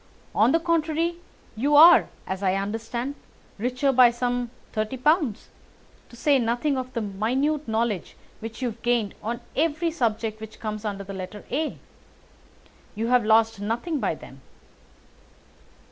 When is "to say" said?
6.09-6.39